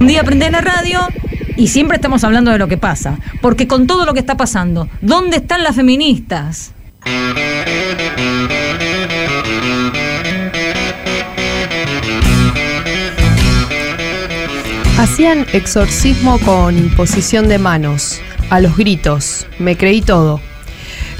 [0.00, 0.98] Un día prende la radio
[1.56, 3.18] y siempre estamos hablando de lo que pasa.
[3.42, 6.72] Porque con todo lo que está pasando, ¿dónde están las feministas?
[14.98, 20.40] Hacían exorcismo con imposición de manos, a los gritos, me creí todo.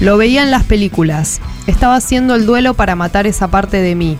[0.00, 4.16] Lo veía en las películas, estaba haciendo el duelo para matar esa parte de mí,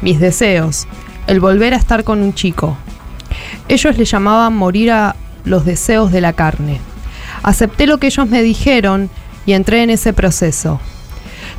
[0.00, 0.86] mis deseos,
[1.26, 2.78] el volver a estar con un chico.
[3.68, 6.80] Ellos le llamaban morir a los deseos de la carne.
[7.42, 9.10] Acepté lo que ellos me dijeron
[9.46, 10.80] y entré en ese proceso.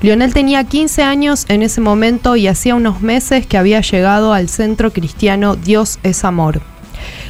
[0.01, 4.49] Lionel tenía 15 años en ese momento y hacía unos meses que había llegado al
[4.49, 6.61] centro cristiano Dios es Amor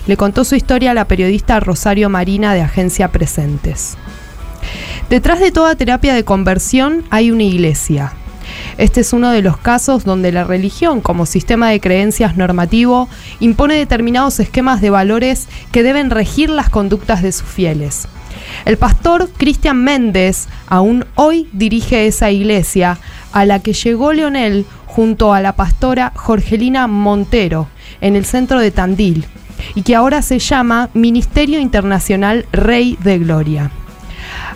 [0.08, 3.96] le contó su historia a la periodista Rosario Marina de Agencia Presentes.
[5.10, 8.14] Detrás de toda terapia de conversión hay una iglesia.
[8.78, 13.76] Este es uno de los casos donde la religión, como sistema de creencias normativo, impone
[13.76, 18.08] determinados esquemas de valores que deben regir las conductas de sus fieles.
[18.66, 23.00] El pastor Cristian Méndez aún hoy dirige esa iglesia
[23.32, 27.68] a la que llegó Leonel junto a la pastora Jorgelina Montero
[28.02, 29.26] en el centro de Tandil,
[29.76, 33.72] y que ahora se llama Ministerio Internacional Rey de Gloria.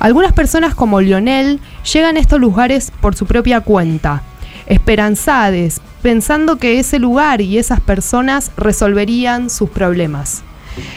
[0.04, 4.22] Algunas personas como Lionel llegan a estos lugares por su propia cuenta,
[4.68, 10.44] esperanzadas, pensando que ese lugar y esas personas resolverían sus problemas.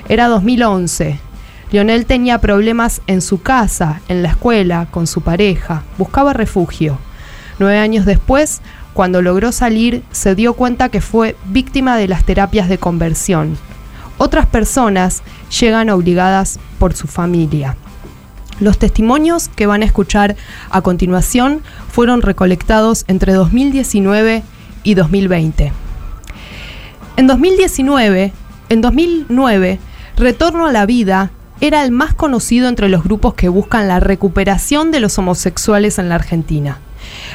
[0.08, 1.20] Era 2011.
[1.70, 6.98] Lionel tenía problemas en su casa, en la escuela, con su pareja, buscaba refugio.
[7.60, 8.60] Nueve años después,
[8.92, 13.56] cuando logró salir, se dio cuenta que fue víctima de las terapias de conversión
[14.18, 15.22] otras personas
[15.60, 17.76] llegan obligadas por su familia.
[18.58, 20.36] Los testimonios que van a escuchar
[20.70, 24.42] a continuación fueron recolectados entre 2019
[24.82, 25.72] y 2020.
[27.16, 28.32] En 2019,
[28.68, 29.78] en 2009,
[30.16, 34.90] Retorno a la Vida era el más conocido entre los grupos que buscan la recuperación
[34.90, 36.78] de los homosexuales en la Argentina.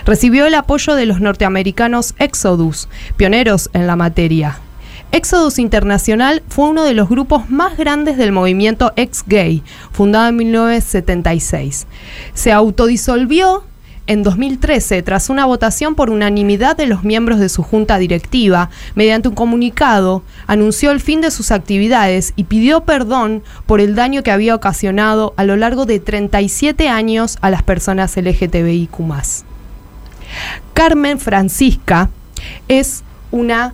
[0.05, 4.59] Recibió el apoyo de los norteamericanos Exodus, pioneros en la materia,
[5.13, 9.61] Exodus Internacional fue uno de los grupos más grandes del movimiento ex-gay,
[9.91, 11.85] fundado en 1976.
[12.33, 13.65] Se autodisolvió
[14.07, 19.27] en 2013 tras una votación por unanimidad de los miembros de su junta directiva, mediante
[19.27, 24.31] un comunicado, anunció el fin de sus actividades y pidió perdón por el daño que
[24.31, 28.91] había ocasionado a lo largo de 37 años a las personas LGTBIQ.
[30.73, 32.09] Carmen Francisca
[32.67, 33.73] es una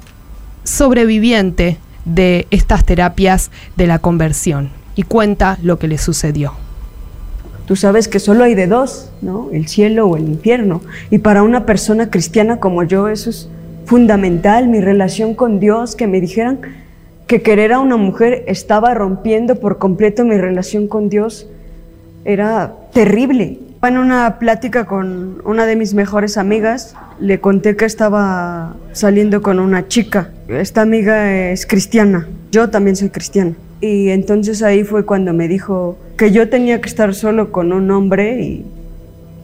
[0.67, 6.53] sobreviviente de estas terapias de la conversión y cuenta lo que le sucedió.
[7.66, 9.50] Tú sabes que solo hay de dos, ¿no?
[9.51, 10.81] El cielo o el infierno.
[11.09, 13.50] Y para una persona cristiana como yo eso es
[13.85, 16.59] fundamental, mi relación con Dios, que me dijeran
[17.28, 21.47] que querer a una mujer estaba rompiendo por completo mi relación con Dios,
[22.25, 23.59] era terrible.
[23.83, 29.59] En una plática con una de mis mejores amigas, le conté que estaba saliendo con
[29.59, 30.31] una chica.
[30.47, 33.53] Esta amiga es cristiana, yo también soy cristiana.
[33.79, 37.91] Y entonces ahí fue cuando me dijo que yo tenía que estar solo con un
[37.91, 38.66] hombre y,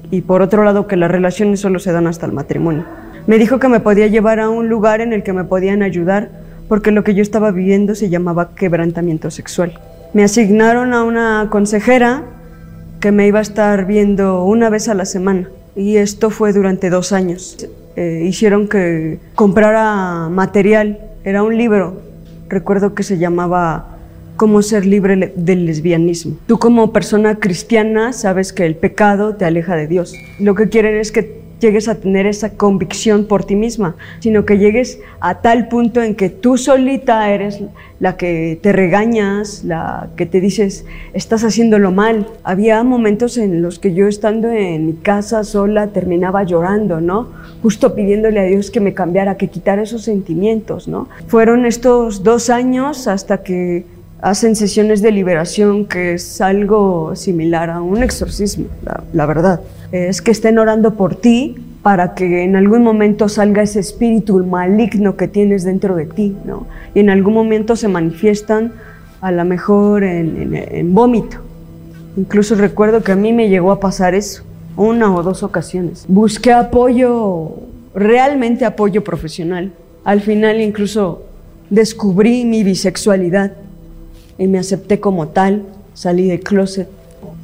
[0.10, 2.86] y por otro lado que las relaciones solo se dan hasta el matrimonio.
[3.28, 6.32] Me dijo que me podía llevar a un lugar en el que me podían ayudar
[6.68, 9.80] porque lo que yo estaba viviendo se llamaba quebrantamiento sexual.
[10.14, 12.24] Me asignaron a una consejera
[13.04, 16.90] que me iba a estar viendo una vez a la semana y esto fue durante
[16.90, 17.58] dos años.
[17.98, 22.00] Eh, hicieron que comprara material, era un libro,
[22.48, 23.98] recuerdo que se llamaba
[24.38, 26.38] Cómo ser libre del lesbianismo.
[26.48, 30.14] Tú como persona cristiana sabes que el pecado te aleja de Dios.
[30.40, 34.60] Lo que quieren es que llegues a tener esa convicción por ti misma, sino que
[34.60, 37.62] llegues a tal punto en que tú solita eres
[38.00, 42.28] la que te regañas, la que te dices, estás haciéndolo mal.
[42.44, 47.30] Había momentos en los que yo estando en mi casa sola terminaba llorando, ¿no?
[47.62, 51.08] Justo pidiéndole a Dios que me cambiara, que quitara esos sentimientos, ¿no?
[51.28, 53.86] Fueron estos dos años hasta que
[54.24, 58.68] hacen sesiones de liberación, que es algo similar a un exorcismo,
[59.14, 59.60] la, verdad.
[59.92, 65.18] Es que estén orando por ti para que en algún momento salga ese espíritu maligno
[65.18, 66.66] que tienes dentro de ti, ¿no?
[66.96, 68.72] Y en algún momento se manifiestan
[69.20, 71.38] a lo mejor en, en vómito.
[72.16, 74.44] Incluso recuerdo que a mí me llegó a pasar eso,
[74.78, 76.06] una o dos ocasiones.
[76.08, 77.52] Busqué apoyo,
[77.94, 79.74] realmente apoyo profesional.
[80.06, 81.24] Al final incluso
[81.70, 83.54] descubrí mi bisexualidad
[84.38, 85.64] y me acepté como tal,
[85.94, 86.88] salí del closet.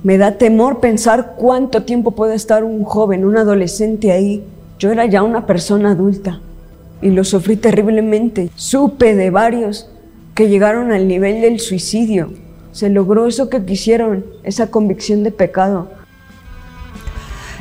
[0.03, 4.43] Me da temor pensar cuánto tiempo puede estar un joven, un adolescente ahí.
[4.77, 6.39] Yo era ya una persona adulta
[7.01, 8.49] y lo sufrí terriblemente.
[8.55, 9.89] Supe de varios
[10.35, 12.31] que llegaron al nivel del suicidio.
[12.71, 15.89] Se logró eso que quisieron, esa convicción de pecado.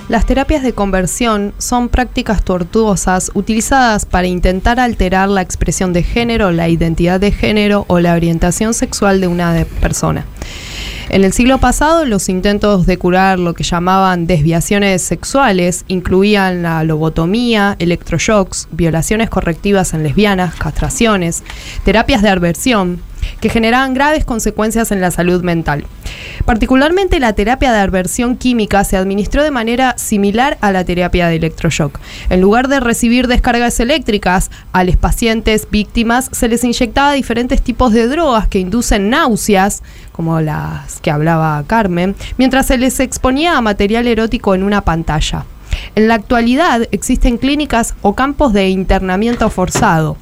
[0.08, 6.50] Las terapias de conversión son prácticas tortuosas utilizadas para intentar alterar la expresión de género,
[6.50, 10.24] la identidad de género o la orientación sexual de una persona.
[11.10, 16.84] En el siglo pasado, los intentos de curar lo que llamaban desviaciones sexuales incluían la
[16.84, 21.44] lobotomía, electroshocks, violaciones correctivas en lesbianas, castraciones,
[21.82, 23.00] terapias de aversión,
[23.40, 25.86] que generaban graves consecuencias en la salud mental.
[26.44, 31.36] Particularmente la terapia de aversión química se administró de manera similar a la terapia de
[31.36, 31.98] electroshock.
[32.30, 37.92] En lugar de recibir descargas eléctricas, a los pacientes víctimas se les inyectaba diferentes tipos
[37.92, 39.82] de drogas que inducen náuseas,
[40.12, 45.44] como las que hablaba Carmen, mientras se les exponía a material erótico en una pantalla.
[45.94, 50.16] En la actualidad existen clínicas o campos de internamiento forzado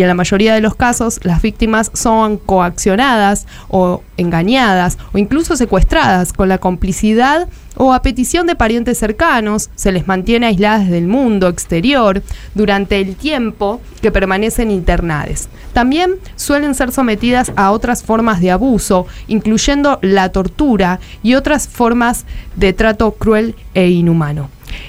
[0.00, 5.58] y en la mayoría de los casos las víctimas son coaccionadas o engañadas o incluso
[5.58, 11.06] secuestradas con la complicidad o a petición de parientes cercanos, se les mantiene aisladas del
[11.06, 12.22] mundo exterior
[12.54, 15.50] durante el tiempo que permanecen internadas.
[15.74, 22.24] También suelen ser sometidas a otras formas de abuso, incluyendo la tortura y otras formas
[22.56, 24.48] de trato cruel e inhumano.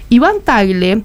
[0.09, 1.03] Iván Tagle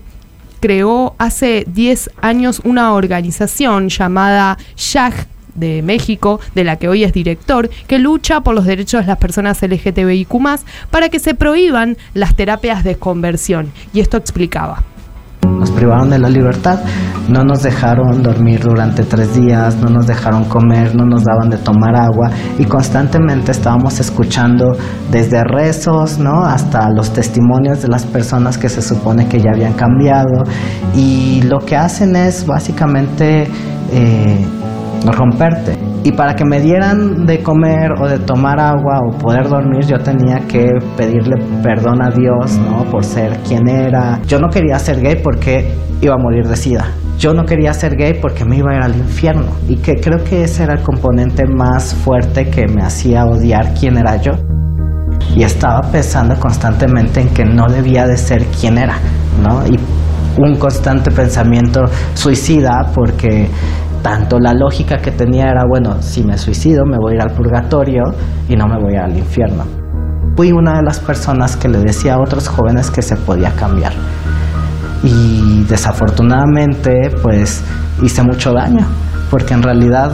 [0.67, 7.13] creó hace 10 años una organización llamada YAG de México, de la que hoy es
[7.13, 10.29] director, que lucha por los derechos de las personas LGTBIQ
[10.91, 13.71] para que se prohíban las terapias de conversión.
[13.95, 14.83] Y esto explicaba
[15.47, 16.81] nos privaron de la libertad,
[17.29, 21.59] no nos dejaron dormir durante tres días, no nos dejaron comer, no nos daban de
[21.59, 24.77] tomar agua y constantemente estábamos escuchando
[25.11, 26.45] desde rezos, ¿no?
[26.45, 30.45] Hasta los testimonios de las personas que se supone que ya habían cambiado
[30.95, 33.49] y lo que hacen es básicamente
[33.93, 34.47] eh,
[35.13, 35.79] romperte.
[36.05, 39.99] Y para que me dieran de comer o de tomar agua o poder dormir, yo
[39.99, 40.67] tenía que
[40.97, 42.85] pedirle perdón a Dios, ¿no?
[42.85, 44.21] Por ser quien era.
[44.27, 46.87] Yo no quería ser gay porque iba a morir de sida.
[47.19, 49.47] Yo no quería ser gay porque me iba a ir al infierno.
[49.69, 53.97] Y que creo que ese era el componente más fuerte que me hacía odiar quién
[53.97, 54.33] era yo.
[55.35, 58.99] Y estaba pensando constantemente en que no debía de ser quien era,
[59.43, 59.67] ¿no?
[59.67, 59.79] Y
[60.39, 63.49] un constante pensamiento suicida porque
[64.03, 67.31] tanto la lógica que tenía era, bueno, si me suicido me voy a ir al
[67.31, 68.03] purgatorio
[68.49, 69.65] y no me voy al infierno.
[70.37, 73.93] Fui una de las personas que le decía a otros jóvenes que se podía cambiar.
[75.03, 77.63] Y desafortunadamente, pues
[78.03, 78.87] hice mucho daño,
[79.31, 80.11] porque en realidad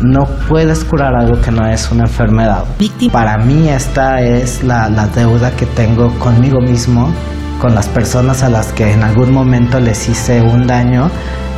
[0.00, 2.64] no puedes curar algo que no es una enfermedad.
[3.12, 7.12] Para mí esta es la, la deuda que tengo conmigo mismo,
[7.60, 11.08] con las personas a las que en algún momento les hice un daño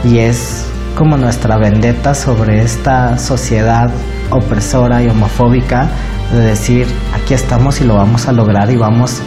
[0.04, 3.90] y es como nuestra vendetta sobre esta sociedad
[4.30, 5.88] opresora y homofóbica
[6.32, 9.20] de decir aquí estamos y lo vamos a lograr y vamos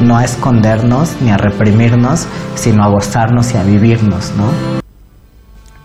[0.00, 4.87] no a escondernos ni a reprimirnos, sino a gozarnos y a vivirnos, ¿no?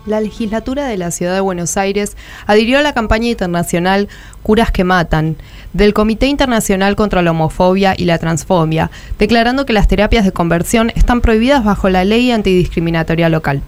[0.06, 2.16] La legislatura de la Ciudad de Buenos Aires
[2.46, 4.08] adhirió a la campaña internacional
[4.42, 5.36] Curas que Matan
[5.72, 10.92] del Comité Internacional contra la Homofobia y la Transfobia, declarando que las terapias de conversión
[10.94, 13.62] están prohibidas bajo la ley antidiscriminatoria local.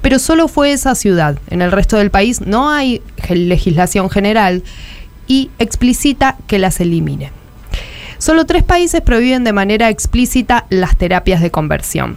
[0.00, 1.38] Pero solo fue esa ciudad.
[1.50, 4.62] En el resto del país no hay legislación general
[5.26, 7.30] y explicita que las elimine.
[8.18, 12.16] Solo tres países prohíben de manera explícita las terapias de conversión.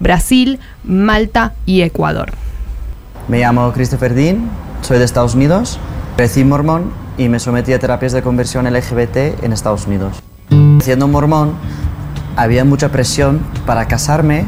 [0.00, 2.32] Brasil, Malta y Ecuador.
[3.26, 4.50] Me llamo Christopher Dean,
[4.82, 5.78] soy de Estados Unidos,
[6.14, 10.22] crecí mormón y me sometí a terapias de conversión LGBT en Estados Unidos.
[10.82, 11.54] Siendo mormón,
[12.36, 14.44] había mucha presión para casarme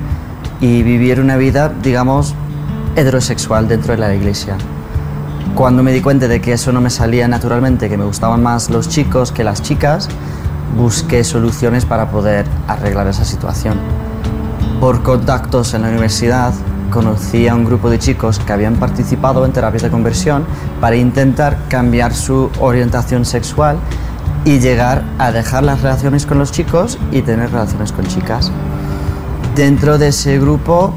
[0.61, 2.35] y vivir una vida, digamos,
[2.97, 4.59] heterosexual dentro de la iglesia.
[5.54, 8.68] Cuando me di cuenta de que eso no me salía naturalmente, que me gustaban más
[8.68, 10.06] los chicos que las chicas,
[10.76, 13.78] busqué soluciones para poder arreglar esa situación.
[14.80, 16.52] Por contactos en la universidad,
[16.90, 20.45] conocí a un grupo de chicos que habían participado en terapias de conversión
[20.81, 23.78] para intentar cambiar su orientación sexual
[24.45, 28.52] y llegar a dejar las relaciones con los chicos y tener relaciones con chicas.
[29.55, 30.95] Dentro de ese grupo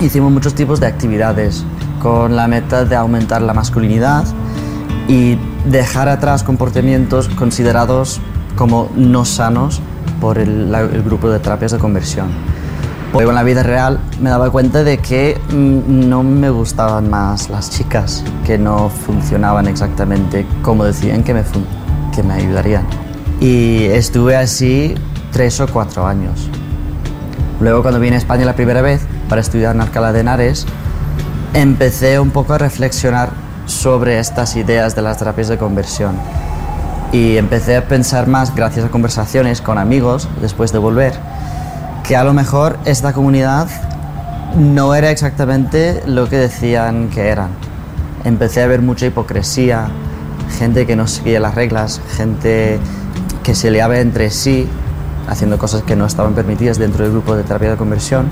[0.00, 1.64] hicimos muchos tipos de actividades
[2.00, 4.24] con la meta de aumentar la masculinidad
[5.08, 5.36] y
[5.66, 8.20] dejar atrás comportamientos considerados
[8.56, 9.80] como no sanos
[10.20, 12.28] por el, el grupo de terapias de conversión.
[13.12, 17.50] Luego en la vida real me daba cuenta de que mm, no me gustaban más
[17.50, 21.42] las chicas, que no funcionaban exactamente como decían que me,
[22.14, 22.86] que me ayudarían.
[23.40, 24.94] Y estuve así
[25.32, 26.48] tres o cuatro años.
[27.60, 30.66] Luego cuando vine a España la primera vez para estudiar en Alcalá de Henares,
[31.52, 33.30] empecé un poco a reflexionar
[33.66, 36.14] sobre estas ideas de las terapias de conversión.
[37.12, 41.12] Y empecé a pensar más gracias a conversaciones con amigos después de volver,
[42.10, 43.68] que a lo mejor esta comunidad
[44.58, 47.50] no era exactamente lo que decían que eran.
[48.24, 49.86] Empecé a ver mucha hipocresía,
[50.58, 52.80] gente que no seguía las reglas, gente
[53.44, 54.66] que se liaba entre sí,
[55.28, 58.26] haciendo cosas que no estaban permitidas dentro del grupo de terapia de conversión.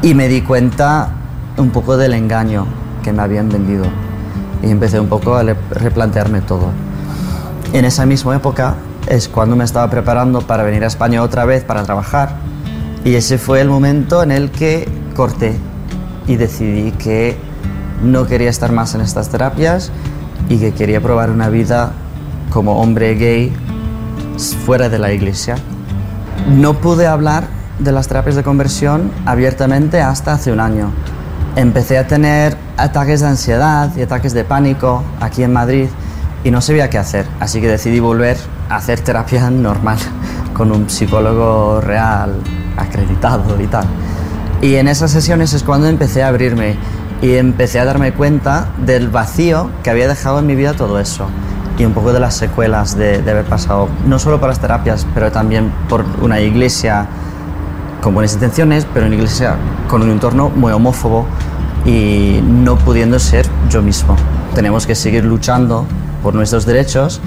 [0.00, 1.08] Y me di cuenta
[1.56, 2.64] un poco del engaño
[3.02, 3.86] que me habían vendido.
[4.62, 6.70] Y empecé un poco a replantearme todo.
[7.72, 8.76] En esa misma época
[9.08, 12.46] es cuando me estaba preparando para venir a España otra vez para trabajar.
[13.08, 14.86] Y ese fue el momento en el que
[15.16, 15.56] corté
[16.26, 17.38] y decidí que
[18.02, 19.90] no quería estar más en estas terapias
[20.50, 21.92] y que quería probar una vida
[22.50, 23.50] como hombre gay
[24.66, 25.56] fuera de la iglesia.
[26.50, 27.44] No pude hablar
[27.78, 30.90] de las terapias de conversión abiertamente hasta hace un año.
[31.56, 35.88] Empecé a tener ataques de ansiedad y ataques de pánico aquí en Madrid
[36.44, 38.36] y no sabía qué hacer, así que decidí volver
[38.68, 39.96] a hacer terapia normal
[40.52, 42.34] con un psicólogo real,
[42.88, 43.86] acreditado y tal.
[44.60, 46.76] Y en esas sesiones es cuando empecé a abrirme
[47.22, 51.28] y empecé a darme cuenta del vacío que había dejado en mi vida todo eso
[51.78, 55.30] y un poco de las secuelas de, haber pasado, no solo por las terapias, pero
[55.30, 57.06] también por una iglesia
[58.02, 59.56] con buenas intenciones, pero una iglesia
[59.88, 61.26] con un entorno muy homófobo
[61.86, 64.16] y no pudiendo ser yo mismo.
[64.54, 65.86] Tenemos que seguir luchando
[66.22, 67.20] por nuestros derechos.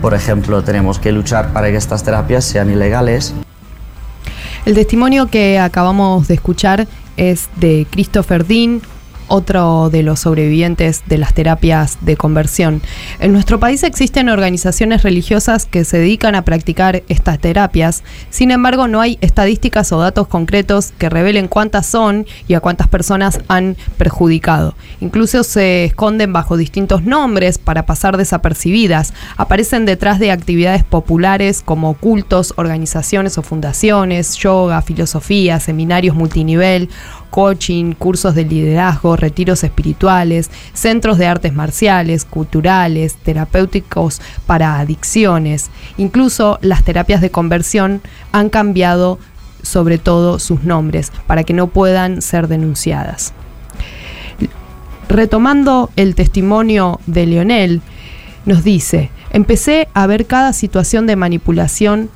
[0.00, 3.34] Por ejemplo, tenemos que luchar para que estas terapias sean ilegales.
[4.64, 8.80] El testimonio que acabamos de escuchar es de Christopher Dean,
[9.28, 12.82] otro de los sobrevivientes de las terapias de conversión.
[13.20, 18.88] En nuestro país existen organizaciones religiosas que se dedican a practicar estas terapias, sin embargo
[18.88, 23.76] no hay estadísticas o datos concretos que revelen cuántas son y a cuántas personas han
[23.98, 24.74] perjudicado.
[25.00, 31.94] Incluso se esconden bajo distintos nombres para pasar desapercibidas, aparecen detrás de actividades populares como
[31.94, 36.88] cultos, organizaciones o fundaciones, yoga, filosofía, seminarios multinivel
[37.32, 45.70] coaching, cursos de liderazgo, retiros espirituales, centros de artes marciales, culturales, terapéuticos para adicciones.
[45.96, 49.18] Incluso las terapias de conversión han cambiado
[49.62, 53.32] sobre todo sus nombres para que no puedan ser denunciadas.
[55.08, 57.80] Retomando el testimonio de Leonel,
[58.44, 62.10] nos dice, empecé a ver cada situación de manipulación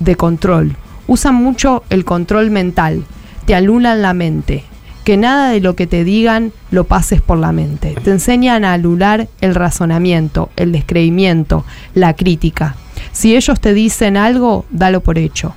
[0.00, 0.76] de control.
[1.08, 3.04] Usan mucho el control mental
[3.44, 4.64] te alulan la mente.
[5.04, 7.96] Que nada de lo que te digan lo pases por la mente.
[8.04, 12.76] Te enseñan a alular el razonamiento, el descreimiento, la crítica.
[13.10, 15.54] Si ellos te dicen algo, dalo por hecho.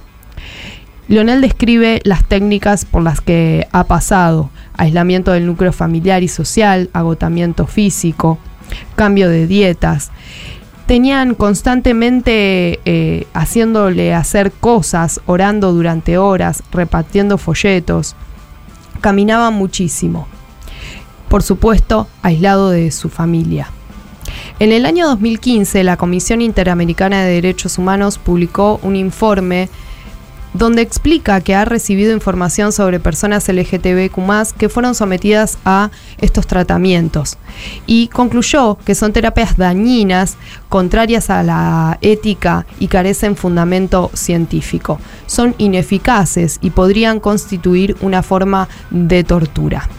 [1.07, 6.89] Leonel describe las técnicas por las que ha pasado, aislamiento del núcleo familiar y social,
[6.93, 8.39] agotamiento físico,
[8.95, 10.11] cambio de dietas.
[10.85, 18.15] Tenían constantemente eh, haciéndole hacer cosas, orando durante horas, repartiendo folletos.
[19.01, 20.27] Caminaba muchísimo.
[21.27, 23.69] Por supuesto, aislado de su familia.
[24.59, 29.69] En el año 2015, la Comisión Interamericana de Derechos Humanos publicó un informe
[30.57, 37.37] donde explica que ha recibido información sobre personas LGTBQ que fueron sometidas a estos tratamientos
[37.85, 40.37] y concluyó que son terapias dañinas,
[40.69, 44.99] contrarias a la ética y carecen fundamento científico.
[45.25, 49.89] Son ineficaces y podrían constituir una forma de tortura.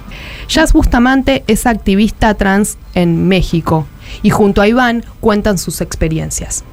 [0.48, 3.86] Jazz Bustamante es activista trans en México
[4.22, 6.64] y junto a Iván cuentan sus experiencias.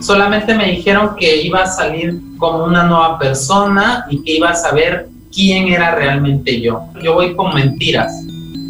[0.00, 4.54] Solamente me dijeron que iba a salir como una nueva persona y que iba a
[4.54, 6.82] saber quién era realmente yo.
[7.02, 8.12] Yo voy con mentiras.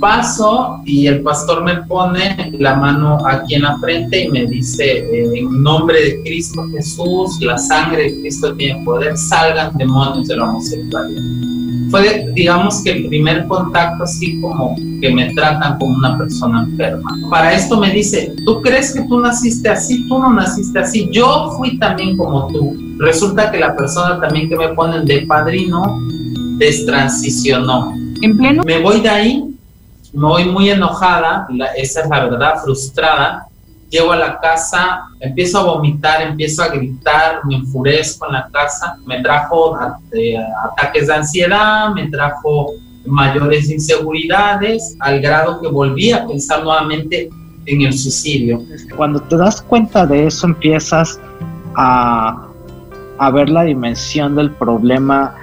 [0.00, 4.98] Paso y el pastor me pone la mano aquí en la frente y me dice,
[4.98, 10.36] eh, en nombre de Cristo Jesús, la sangre de Cristo tiene poder, salgan demonios de
[10.36, 11.57] la homosexualidad
[11.90, 17.16] fue, digamos que el primer contacto así como que me tratan como una persona enferma.
[17.30, 20.06] Para esto me dice, ¿tú crees que tú naciste así?
[20.08, 21.08] Tú no naciste así.
[21.10, 22.76] Yo fui también como tú.
[22.98, 26.00] Resulta que la persona también que me ponen de padrino
[26.58, 27.92] destransicionó.
[28.20, 28.62] En pleno.
[28.64, 29.54] Me voy de ahí,
[30.12, 33.47] me voy muy enojada, esa es la verdad, frustrada,
[33.90, 38.98] Llego a la casa, empiezo a vomitar, empiezo a gritar, me enfurezco en la casa,
[39.06, 39.78] me trajo
[40.12, 42.72] eh, ataques de ansiedad, me trajo
[43.06, 47.30] mayores inseguridades, al grado que volví a pensar nuevamente
[47.64, 48.62] en el suicidio.
[48.96, 51.18] Cuando te das cuenta de eso empiezas
[51.76, 52.46] a,
[53.18, 55.34] a ver la dimensión del problema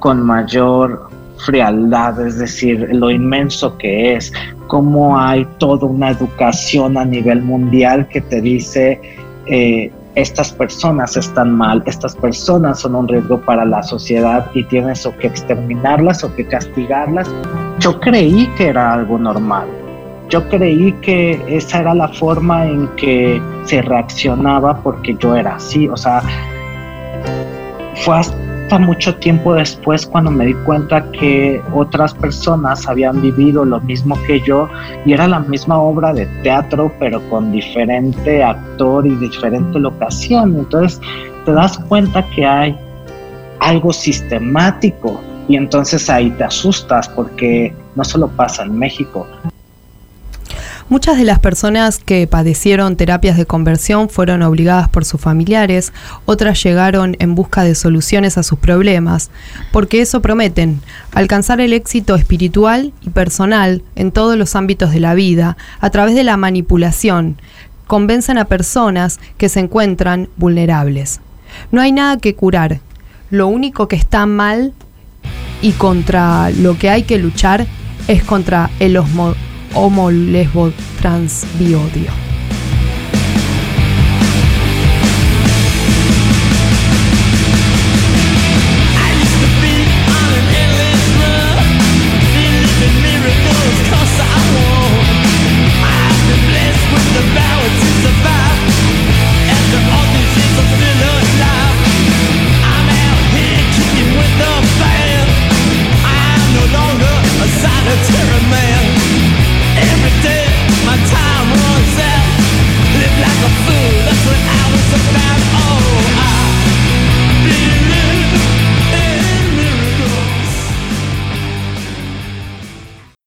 [0.00, 1.08] con mayor
[1.44, 4.32] frialdad, es decir, lo inmenso que es,
[4.74, 9.00] cómo hay toda una educación a nivel mundial que te dice
[9.46, 15.08] eh, estas personas están mal, estas personas son un riesgo para la sociedad y tienes
[15.20, 17.32] que exterminarlas o que castigarlas.
[17.78, 19.68] Yo creí que era algo normal.
[20.28, 25.88] Yo creí que esa era la forma en que se reaccionaba porque yo era así.
[25.88, 26.20] O sea,
[27.94, 28.16] fue
[28.78, 34.40] mucho tiempo después cuando me di cuenta que otras personas habían vivido lo mismo que
[34.40, 34.68] yo
[35.06, 40.56] y era la misma obra de teatro pero con diferente actor y diferente locación.
[40.58, 41.00] Entonces
[41.44, 42.76] te das cuenta que hay
[43.60, 49.26] algo sistemático y entonces ahí te asustas porque no solo pasa en México,
[50.90, 55.94] Muchas de las personas que padecieron terapias de conversión fueron obligadas por sus familiares,
[56.26, 59.30] otras llegaron en busca de soluciones a sus problemas,
[59.72, 65.14] porque eso prometen, alcanzar el éxito espiritual y personal en todos los ámbitos de la
[65.14, 67.38] vida a través de la manipulación,
[67.86, 71.20] convencen a personas que se encuentran vulnerables.
[71.72, 72.80] No hay nada que curar,
[73.30, 74.74] lo único que está mal
[75.62, 77.66] y contra lo que hay que luchar
[78.06, 79.34] es contra el osmo
[79.74, 82.33] homo, lesbo, trans, biodio.